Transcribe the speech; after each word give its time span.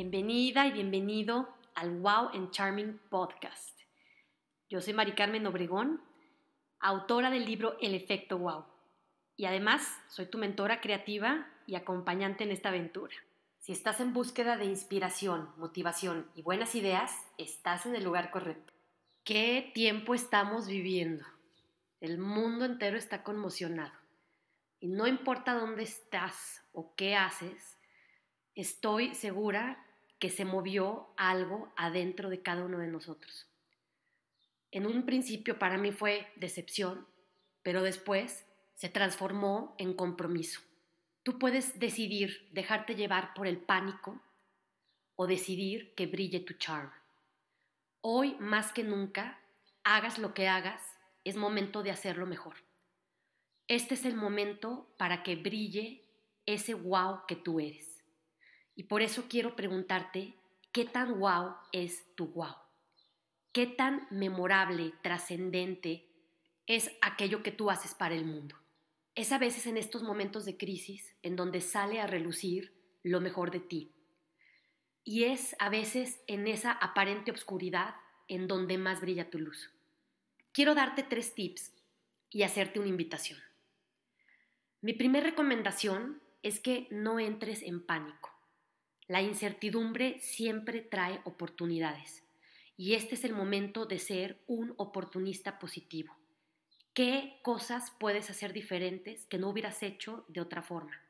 bienvenida 0.00 0.66
y 0.66 0.72
bienvenido 0.72 1.54
al 1.74 1.98
Wow 1.98 2.30
and 2.32 2.50
Charming 2.52 2.98
Podcast. 3.10 3.78
Yo 4.70 4.80
soy 4.80 4.94
Mari 4.94 5.12
Carmen 5.12 5.46
Obregón, 5.46 6.00
autora 6.78 7.28
del 7.28 7.44
libro 7.44 7.76
El 7.82 7.94
efecto 7.94 8.38
Wow. 8.38 8.64
Y 9.36 9.44
además 9.44 9.86
soy 10.08 10.24
tu 10.24 10.38
mentora 10.38 10.80
creativa 10.80 11.46
y 11.66 11.74
acompañante 11.74 12.44
en 12.44 12.50
esta 12.50 12.70
aventura. 12.70 13.12
Si 13.58 13.72
estás 13.72 14.00
en 14.00 14.14
búsqueda 14.14 14.56
de 14.56 14.64
inspiración, 14.64 15.50
motivación 15.58 16.30
y 16.34 16.40
buenas 16.40 16.74
ideas, 16.74 17.12
estás 17.36 17.84
en 17.84 17.94
el 17.94 18.02
lugar 18.02 18.30
correcto. 18.30 18.72
¿Qué 19.22 19.70
tiempo 19.74 20.14
estamos 20.14 20.66
viviendo? 20.66 21.26
El 22.00 22.16
mundo 22.16 22.64
entero 22.64 22.96
está 22.96 23.22
conmocionado. 23.22 23.92
Y 24.80 24.88
no 24.88 25.06
importa 25.06 25.52
dónde 25.52 25.82
estás 25.82 26.62
o 26.72 26.94
qué 26.96 27.16
haces, 27.16 27.76
estoy 28.54 29.14
segura 29.14 29.86
que 30.20 30.30
se 30.30 30.44
movió 30.44 31.08
algo 31.16 31.72
adentro 31.76 32.30
de 32.30 32.42
cada 32.42 32.64
uno 32.64 32.78
de 32.78 32.86
nosotros. 32.86 33.48
En 34.70 34.86
un 34.86 35.04
principio 35.04 35.58
para 35.58 35.78
mí 35.78 35.90
fue 35.90 36.30
decepción, 36.36 37.08
pero 37.62 37.82
después 37.82 38.46
se 38.74 38.88
transformó 38.88 39.74
en 39.78 39.94
compromiso. 39.94 40.60
Tú 41.22 41.38
puedes 41.38 41.78
decidir 41.78 42.48
dejarte 42.52 42.94
llevar 42.94 43.34
por 43.34 43.46
el 43.46 43.58
pánico 43.58 44.22
o 45.16 45.26
decidir 45.26 45.94
que 45.94 46.06
brille 46.06 46.40
tu 46.40 46.54
charm. 46.54 46.92
Hoy 48.00 48.36
más 48.38 48.72
que 48.72 48.84
nunca, 48.84 49.40
hagas 49.84 50.18
lo 50.18 50.34
que 50.34 50.48
hagas, 50.48 50.82
es 51.24 51.36
momento 51.36 51.82
de 51.82 51.90
hacerlo 51.90 52.26
mejor. 52.26 52.56
Este 53.68 53.94
es 53.94 54.04
el 54.04 54.16
momento 54.16 54.94
para 54.98 55.22
que 55.22 55.36
brille 55.36 56.04
ese 56.46 56.74
wow 56.74 57.26
que 57.26 57.36
tú 57.36 57.60
eres. 57.60 57.89
Y 58.80 58.84
por 58.84 59.02
eso 59.02 59.26
quiero 59.28 59.56
preguntarte, 59.56 60.32
¿qué 60.72 60.86
tan 60.86 61.20
wow 61.20 61.52
es 61.70 62.14
tu 62.14 62.28
wow? 62.28 62.54
¿Qué 63.52 63.66
tan 63.66 64.06
memorable, 64.10 64.94
trascendente 65.02 66.08
es 66.66 66.90
aquello 67.02 67.42
que 67.42 67.52
tú 67.52 67.68
haces 67.68 67.92
para 67.94 68.14
el 68.14 68.24
mundo? 68.24 68.56
Es 69.14 69.32
a 69.32 69.38
veces 69.38 69.66
en 69.66 69.76
estos 69.76 70.02
momentos 70.02 70.46
de 70.46 70.56
crisis 70.56 71.14
en 71.20 71.36
donde 71.36 71.60
sale 71.60 72.00
a 72.00 72.06
relucir 72.06 72.72
lo 73.02 73.20
mejor 73.20 73.50
de 73.50 73.60
ti. 73.60 73.92
Y 75.04 75.24
es 75.24 75.54
a 75.58 75.68
veces 75.68 76.22
en 76.26 76.48
esa 76.48 76.72
aparente 76.72 77.30
obscuridad 77.30 77.94
en 78.28 78.48
donde 78.48 78.78
más 78.78 79.02
brilla 79.02 79.28
tu 79.28 79.38
luz. 79.38 79.70
Quiero 80.52 80.74
darte 80.74 81.02
tres 81.02 81.34
tips 81.34 81.70
y 82.30 82.44
hacerte 82.44 82.80
una 82.80 82.88
invitación. 82.88 83.40
Mi 84.80 84.94
primera 84.94 85.26
recomendación 85.26 86.22
es 86.42 86.60
que 86.60 86.88
no 86.90 87.20
entres 87.20 87.60
en 87.60 87.84
pánico. 87.84 88.39
La 89.10 89.20
incertidumbre 89.20 90.20
siempre 90.20 90.82
trae 90.82 91.20
oportunidades 91.24 92.22
y 92.76 92.94
este 92.94 93.16
es 93.16 93.24
el 93.24 93.32
momento 93.32 93.84
de 93.84 93.98
ser 93.98 94.40
un 94.46 94.72
oportunista 94.76 95.58
positivo. 95.58 96.16
¿Qué 96.94 97.40
cosas 97.42 97.90
puedes 97.98 98.30
hacer 98.30 98.52
diferentes 98.52 99.26
que 99.26 99.36
no 99.36 99.48
hubieras 99.48 99.82
hecho 99.82 100.24
de 100.28 100.40
otra 100.40 100.62
forma? 100.62 101.02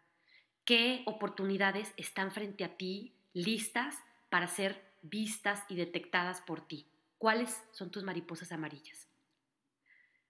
¿Qué 0.64 1.02
oportunidades 1.04 1.92
están 1.98 2.30
frente 2.30 2.64
a 2.64 2.74
ti 2.78 3.12
listas 3.34 3.96
para 4.30 4.48
ser 4.48 4.82
vistas 5.02 5.62
y 5.68 5.76
detectadas 5.76 6.40
por 6.40 6.66
ti? 6.66 6.86
¿Cuáles 7.18 7.62
son 7.70 7.90
tus 7.90 8.02
mariposas 8.02 8.50
amarillas? 8.50 9.08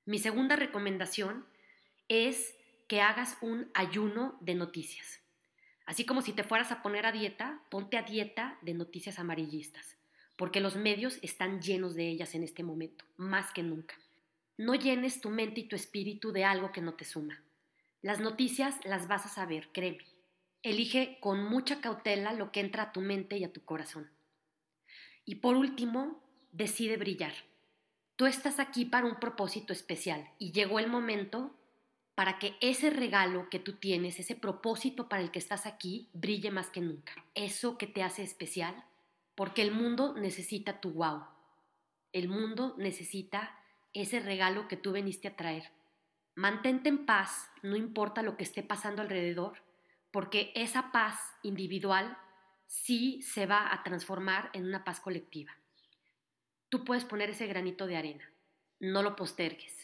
Mi 0.06 0.18
segunda 0.18 0.56
recomendación 0.56 1.47
es 2.08 2.52
que 2.88 3.00
hagas 3.00 3.38
un 3.41 3.70
ayuno 3.75 4.37
de 4.41 4.56
noticias. 4.56 5.19
Así 5.90 6.04
como 6.04 6.22
si 6.22 6.32
te 6.32 6.44
fueras 6.44 6.70
a 6.70 6.82
poner 6.82 7.04
a 7.04 7.10
dieta, 7.10 7.64
ponte 7.68 7.98
a 7.98 8.02
dieta 8.02 8.56
de 8.62 8.74
noticias 8.74 9.18
amarillistas, 9.18 9.96
porque 10.36 10.60
los 10.60 10.76
medios 10.76 11.18
están 11.20 11.60
llenos 11.60 11.96
de 11.96 12.08
ellas 12.08 12.36
en 12.36 12.44
este 12.44 12.62
momento, 12.62 13.04
más 13.16 13.52
que 13.52 13.64
nunca. 13.64 13.96
No 14.56 14.76
llenes 14.76 15.20
tu 15.20 15.30
mente 15.30 15.62
y 15.62 15.64
tu 15.64 15.74
espíritu 15.74 16.30
de 16.30 16.44
algo 16.44 16.70
que 16.70 16.80
no 16.80 16.94
te 16.94 17.04
suma. 17.04 17.42
Las 18.02 18.20
noticias 18.20 18.76
las 18.84 19.08
vas 19.08 19.26
a 19.26 19.30
saber, 19.30 19.70
créeme. 19.72 20.06
Elige 20.62 21.18
con 21.20 21.42
mucha 21.42 21.80
cautela 21.80 22.34
lo 22.34 22.52
que 22.52 22.60
entra 22.60 22.84
a 22.84 22.92
tu 22.92 23.00
mente 23.00 23.36
y 23.38 23.42
a 23.42 23.52
tu 23.52 23.64
corazón. 23.64 24.12
Y 25.24 25.34
por 25.36 25.56
último, 25.56 26.22
decide 26.52 26.98
brillar. 26.98 27.34
Tú 28.14 28.26
estás 28.26 28.60
aquí 28.60 28.84
para 28.84 29.06
un 29.06 29.18
propósito 29.18 29.72
especial 29.72 30.30
y 30.38 30.52
llegó 30.52 30.78
el 30.78 30.86
momento 30.86 31.52
para 32.20 32.38
que 32.38 32.58
ese 32.60 32.91
regalo 32.91 33.48
que 33.48 33.58
tú 33.58 33.76
tienes, 33.76 34.19
ese 34.20 34.34
propósito 34.34 35.08
para 35.08 35.22
el 35.22 35.31
que 35.31 35.38
estás 35.38 35.64
aquí, 35.64 36.10
brille 36.12 36.50
más 36.50 36.69
que 36.69 36.82
nunca. 36.82 37.14
Eso 37.34 37.78
que 37.78 37.86
te 37.86 38.03
hace 38.03 38.22
especial, 38.22 38.84
porque 39.34 39.62
el 39.62 39.72
mundo 39.72 40.14
necesita 40.19 40.82
tu 40.82 40.91
wow. 40.91 41.25
El 42.12 42.28
mundo 42.28 42.75
necesita 42.76 43.58
ese 43.94 44.20
regalo 44.20 44.69
que 44.69 44.76
tú 44.76 44.92
viniste 44.92 45.28
a 45.28 45.34
traer. 45.34 45.70
Mantente 46.34 46.91
en 46.91 47.06
paz, 47.06 47.48
no 47.62 47.75
importa 47.75 48.20
lo 48.20 48.37
que 48.37 48.44
esté 48.44 48.62
pasando 48.62 49.00
alrededor, 49.00 49.54
porque 50.10 50.52
esa 50.54 50.92
paz 50.92 51.19
individual 51.42 52.19
sí 52.66 53.22
se 53.22 53.47
va 53.47 53.72
a 53.72 53.82
transformar 53.82 54.50
en 54.52 54.66
una 54.66 54.84
paz 54.84 55.00
colectiva. 55.00 55.56
Tú 56.69 56.84
puedes 56.84 57.06
poner 57.06 57.31
ese 57.31 57.47
granito 57.47 57.87
de 57.87 57.97
arena, 57.97 58.31
no 58.78 59.00
lo 59.02 59.16
postergues. 59.16 59.79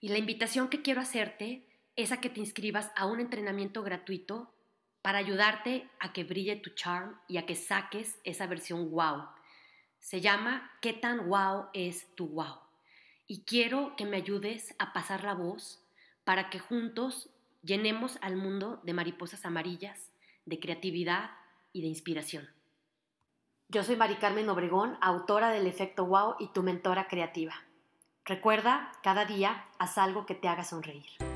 Y 0.00 0.08
la 0.08 0.18
invitación 0.18 0.68
que 0.68 0.82
quiero 0.82 1.00
hacerte 1.00 1.66
es 1.94 2.10
a 2.10 2.20
que 2.20 2.30
te 2.30 2.40
inscribas 2.40 2.90
a 2.96 3.06
un 3.06 3.20
entrenamiento 3.20 3.82
gratuito 3.82 4.54
para 5.02 5.18
ayudarte 5.18 5.88
a 5.98 6.12
que 6.12 6.24
brille 6.24 6.56
tu 6.56 6.70
charm 6.70 7.18
y 7.28 7.36
a 7.36 7.46
que 7.46 7.54
saques 7.54 8.18
esa 8.24 8.46
versión 8.46 8.90
wow. 8.90 9.28
Se 9.98 10.20
llama 10.20 10.70
¿Qué 10.80 10.94
tan 10.94 11.28
wow 11.28 11.66
es 11.74 12.06
tu 12.14 12.28
wow? 12.28 12.58
Y 13.26 13.44
quiero 13.44 13.94
que 13.96 14.06
me 14.06 14.16
ayudes 14.16 14.74
a 14.78 14.92
pasar 14.92 15.22
la 15.22 15.34
voz 15.34 15.84
para 16.24 16.50
que 16.50 16.58
juntos 16.58 17.30
llenemos 17.62 18.18
al 18.22 18.36
mundo 18.36 18.80
de 18.82 18.94
mariposas 18.94 19.44
amarillas, 19.44 20.10
de 20.46 20.58
creatividad 20.58 21.30
y 21.72 21.82
de 21.82 21.88
inspiración. 21.88 22.48
Yo 23.68 23.84
soy 23.84 23.96
Mari 23.96 24.16
Carmen 24.16 24.48
Obregón, 24.48 24.98
autora 25.00 25.50
del 25.50 25.66
Efecto 25.66 26.06
Wow 26.06 26.36
y 26.40 26.48
tu 26.48 26.62
mentora 26.62 27.06
creativa. 27.06 27.54
Recuerda, 28.30 28.92
cada 29.02 29.24
día 29.24 29.64
haz 29.80 29.98
algo 29.98 30.24
que 30.24 30.36
te 30.36 30.46
haga 30.46 30.62
sonreír. 30.62 31.29